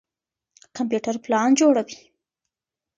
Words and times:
کمپيوټر 0.75 1.15
پلان 1.23 1.49
جوړوي. 1.59 1.99